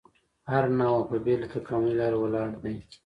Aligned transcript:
هره 0.51 0.69
نوعه 0.79 1.01
په 1.09 1.17
بېله 1.25 1.45
تکاملي 1.55 1.93
لاره 2.01 2.17
ولاړ 2.19 2.49
دی. 2.63 2.77